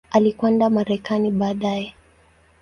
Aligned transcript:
Alikwenda 0.11 0.69
Marekani 0.69 1.31
baadaye. 1.31 1.93